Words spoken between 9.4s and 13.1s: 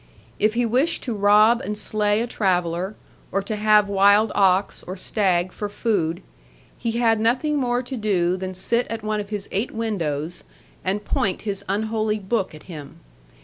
eight windows, and point his unholy book at him.